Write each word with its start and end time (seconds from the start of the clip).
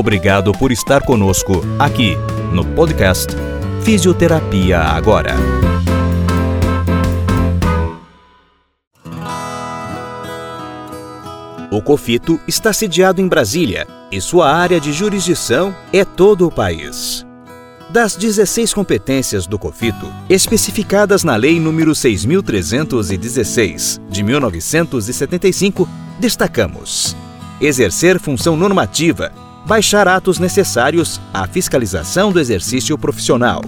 Obrigado 0.00 0.50
por 0.52 0.72
estar 0.72 1.02
conosco 1.02 1.62
aqui 1.78 2.16
no 2.54 2.64
podcast 2.64 3.36
Fisioterapia 3.84 4.80
Agora. 4.80 5.34
O 11.70 11.82
COFITO 11.82 12.40
está 12.48 12.72
sediado 12.72 13.20
em 13.20 13.28
Brasília 13.28 13.86
e 14.10 14.22
sua 14.22 14.50
área 14.50 14.80
de 14.80 14.90
jurisdição 14.90 15.76
é 15.92 16.02
todo 16.02 16.46
o 16.46 16.50
país. 16.50 17.26
Das 17.90 18.16
16 18.16 18.72
competências 18.72 19.46
do 19.46 19.58
COFITO, 19.58 20.10
especificadas 20.30 21.24
na 21.24 21.36
Lei 21.36 21.60
nº 21.60 21.90
6.316, 21.90 24.00
de 24.08 24.22
1975, 24.22 25.86
destacamos: 26.18 27.14
exercer 27.60 28.18
função 28.18 28.56
normativa, 28.56 29.30
baixar 29.66 30.08
atos 30.08 30.38
necessários 30.38 31.20
à 31.32 31.46
fiscalização 31.46 32.32
do 32.32 32.40
exercício 32.40 32.96
profissional, 32.98 33.62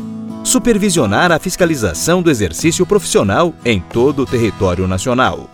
supervisionar 0.45 1.33
a 1.33 1.39
fiscalização 1.39 2.23
do 2.23 2.31
exercício 2.31 2.85
profissional 2.85 3.55
em 3.65 3.81
todo 3.81 4.23
o 4.23 4.27
território 4.27 4.87
nacional. 4.87 5.49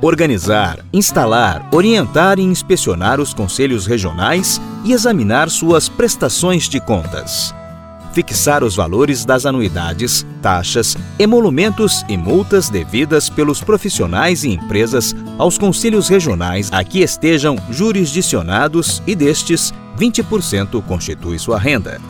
Organizar, 0.00 0.78
instalar, 0.92 1.68
orientar 1.72 2.38
e 2.38 2.42
inspecionar 2.42 3.20
os 3.20 3.34
conselhos 3.34 3.86
regionais 3.86 4.60
e 4.84 4.92
examinar 4.92 5.50
suas 5.50 5.88
prestações 5.88 6.68
de 6.68 6.80
contas 6.80 7.54
fixar 8.12 8.64
os 8.64 8.76
valores 8.76 9.24
das 9.24 9.46
anuidades, 9.46 10.26
taxas, 10.42 10.96
emolumentos 11.18 12.04
e 12.08 12.16
multas 12.16 12.68
devidas 12.68 13.28
pelos 13.28 13.60
profissionais 13.60 14.44
e 14.44 14.50
empresas 14.50 15.14
aos 15.38 15.58
conselhos 15.58 16.08
regionais 16.08 16.70
a 16.72 16.82
que 16.84 17.00
estejam 17.00 17.56
jurisdicionados 17.70 19.02
e 19.06 19.14
destes 19.14 19.72
20% 19.98 20.82
constitui 20.84 21.38
sua 21.38 21.58
renda. 21.58 22.00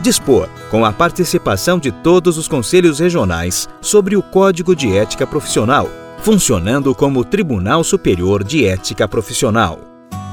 Dispor, 0.00 0.48
com 0.70 0.84
a 0.84 0.92
participação 0.92 1.78
de 1.78 1.90
todos 1.90 2.38
os 2.38 2.46
conselhos 2.46 2.98
regionais, 2.98 3.68
sobre 3.80 4.16
o 4.16 4.22
Código 4.22 4.76
de 4.76 4.94
Ética 4.96 5.26
Profissional, 5.26 5.88
funcionando 6.18 6.94
como 6.94 7.24
Tribunal 7.24 7.82
Superior 7.82 8.44
de 8.44 8.66
Ética 8.66 9.08
Profissional. 9.08 9.80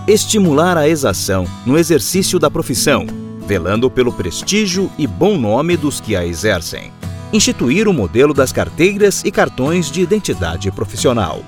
Estimular 0.08 0.78
a 0.78 0.88
exação 0.88 1.46
no 1.66 1.78
exercício 1.78 2.38
da 2.38 2.52
profissão, 2.52 3.08
velando 3.44 3.90
pelo 3.90 4.12
prestígio 4.12 4.90
e 4.98 5.06
bom 5.06 5.38
nome 5.38 5.78
dos 5.78 6.00
que 6.00 6.16
a 6.16 6.26
exercem. 6.26 6.92
Instituir 7.32 7.88
o 7.88 7.94
modelo 7.94 8.34
das 8.34 8.52
carteiras 8.52 9.24
e 9.24 9.32
cartões 9.32 9.92
de 9.92 10.02
identidade 10.02 10.72
profissional. 10.72 11.44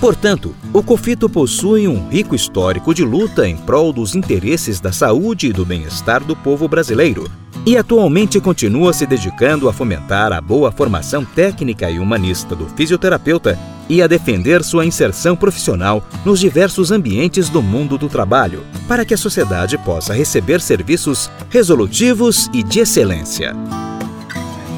Portanto, 0.00 0.54
o 0.72 0.82
COFITO 0.82 1.28
possui 1.28 1.86
um 1.86 2.08
rico 2.08 2.34
histórico 2.34 2.92
de 2.92 3.04
luta 3.04 3.48
em 3.48 3.56
prol 3.56 3.92
dos 3.92 4.14
interesses 4.14 4.80
da 4.80 4.90
saúde 4.92 5.48
e 5.48 5.52
do 5.52 5.64
bem-estar 5.64 6.24
do 6.24 6.34
povo 6.34 6.66
brasileiro, 6.66 7.30
e 7.64 7.76
atualmente 7.76 8.40
continua 8.40 8.92
se 8.92 9.06
dedicando 9.06 9.68
a 9.68 9.72
fomentar 9.72 10.32
a 10.32 10.40
boa 10.40 10.72
formação 10.72 11.24
técnica 11.24 11.88
e 11.90 11.98
humanista 11.98 12.56
do 12.56 12.66
fisioterapeuta 12.66 13.58
e 13.88 14.02
a 14.02 14.06
defender 14.06 14.64
sua 14.64 14.84
inserção 14.84 15.36
profissional 15.36 16.04
nos 16.24 16.40
diversos 16.40 16.90
ambientes 16.90 17.48
do 17.48 17.62
mundo 17.62 17.96
do 17.96 18.08
trabalho, 18.08 18.64
para 18.88 19.04
que 19.04 19.14
a 19.14 19.18
sociedade 19.18 19.78
possa 19.78 20.12
receber 20.12 20.60
serviços 20.60 21.30
resolutivos 21.50 22.48
e 22.52 22.62
de 22.62 22.80
excelência. 22.80 23.54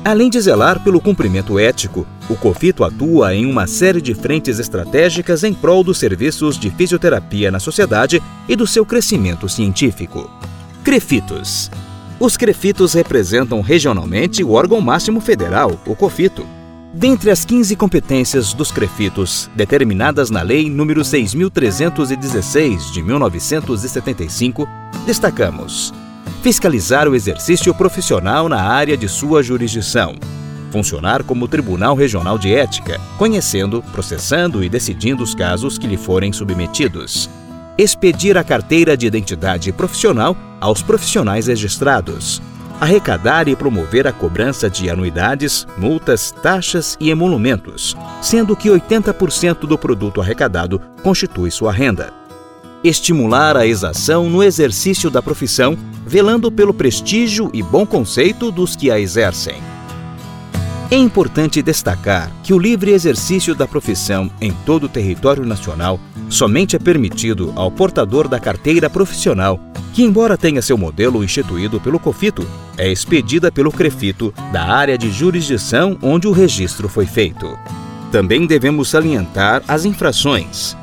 Além 0.04 0.28
de 0.28 0.38
zelar 0.38 0.82
pelo 0.84 1.00
cumprimento 1.00 1.58
ético, 1.58 2.06
o 2.28 2.36
COFITO 2.36 2.84
atua 2.84 3.34
em 3.34 3.46
uma 3.46 3.66
série 3.66 4.02
de 4.02 4.14
frentes 4.14 4.58
estratégicas 4.58 5.44
em 5.44 5.54
prol 5.54 5.82
dos 5.82 5.96
serviços 5.96 6.58
de 6.58 6.70
fisioterapia 6.70 7.50
na 7.50 7.58
sociedade 7.58 8.22
e 8.46 8.54
do 8.54 8.66
seu 8.66 8.84
crescimento 8.84 9.48
científico. 9.48 10.30
CREFITOS 10.82 11.70
os 12.18 12.36
crefitos 12.36 12.92
representam 12.92 13.60
regionalmente 13.60 14.44
o 14.44 14.52
órgão 14.52 14.80
máximo 14.80 15.20
federal, 15.20 15.78
o 15.86 15.96
COFITO. 15.96 16.46
Dentre 16.92 17.30
as 17.30 17.44
15 17.44 17.74
competências 17.74 18.52
dos 18.52 18.70
crefitos, 18.70 19.50
determinadas 19.56 20.30
na 20.30 20.42
Lei 20.42 20.66
nº 20.66 21.00
6.316 21.00 22.92
de 22.92 23.02
1975, 23.02 24.68
destacamos: 25.04 25.92
fiscalizar 26.40 27.08
o 27.08 27.16
exercício 27.16 27.74
profissional 27.74 28.48
na 28.48 28.62
área 28.62 28.96
de 28.96 29.08
sua 29.08 29.42
jurisdição, 29.42 30.14
funcionar 30.70 31.24
como 31.24 31.48
Tribunal 31.48 31.96
Regional 31.96 32.38
de 32.38 32.54
Ética, 32.54 33.00
conhecendo, 33.18 33.82
processando 33.90 34.62
e 34.62 34.68
decidindo 34.68 35.24
os 35.24 35.34
casos 35.34 35.76
que 35.76 35.88
lhe 35.88 35.96
forem 35.96 36.32
submetidos 36.32 37.28
expedir 37.76 38.38
a 38.38 38.44
carteira 38.44 38.96
de 38.96 39.06
identidade 39.06 39.72
profissional 39.72 40.36
aos 40.64 40.80
profissionais 40.80 41.46
registrados, 41.46 42.40
arrecadar 42.80 43.48
e 43.48 43.54
promover 43.54 44.06
a 44.06 44.12
cobrança 44.12 44.70
de 44.70 44.88
anuidades, 44.88 45.66
multas, 45.76 46.30
taxas 46.42 46.96
e 46.98 47.10
emolumentos, 47.10 47.94
sendo 48.22 48.56
que 48.56 48.70
80% 48.70 49.66
do 49.66 49.76
produto 49.76 50.22
arrecadado 50.22 50.80
constitui 51.02 51.50
sua 51.50 51.70
renda. 51.70 52.14
Estimular 52.82 53.58
a 53.58 53.66
exação 53.66 54.30
no 54.30 54.42
exercício 54.42 55.10
da 55.10 55.20
profissão, 55.20 55.76
velando 56.06 56.50
pelo 56.50 56.72
prestígio 56.72 57.50
e 57.52 57.62
bom 57.62 57.84
conceito 57.84 58.50
dos 58.50 58.74
que 58.74 58.90
a 58.90 58.98
exercem. 58.98 59.56
É 60.90 60.96
importante 60.96 61.60
destacar 61.60 62.30
que 62.42 62.54
o 62.54 62.58
livre 62.58 62.92
exercício 62.92 63.54
da 63.54 63.68
profissão 63.68 64.30
em 64.40 64.52
todo 64.64 64.84
o 64.84 64.88
território 64.88 65.44
nacional 65.44 66.00
somente 66.30 66.74
é 66.74 66.78
permitido 66.78 67.52
ao 67.54 67.70
portador 67.70 68.28
da 68.28 68.40
carteira 68.40 68.88
profissional, 68.88 69.60
que, 69.94 70.02
embora 70.02 70.36
tenha 70.36 70.60
seu 70.60 70.76
modelo 70.76 71.22
instituído 71.22 71.80
pelo 71.80 72.00
COFITO, 72.00 72.44
é 72.76 72.90
expedida 72.90 73.52
pelo 73.52 73.70
CREFITO 73.70 74.34
da 74.52 74.64
área 74.64 74.98
de 74.98 75.08
jurisdição 75.08 75.96
onde 76.02 76.26
o 76.26 76.32
registro 76.32 76.88
foi 76.88 77.06
feito. 77.06 77.56
Também 78.10 78.44
devemos 78.44 78.88
salientar 78.88 79.62
as 79.68 79.84
infrações. 79.84 80.76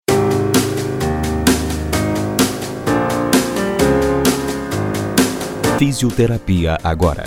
Fisioterapia 5.78 6.78
agora. 6.82 7.24